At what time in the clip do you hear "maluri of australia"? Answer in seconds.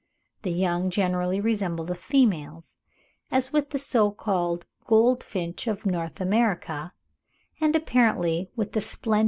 8.99-9.19